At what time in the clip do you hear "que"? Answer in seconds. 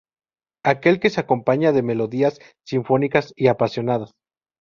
0.99-1.11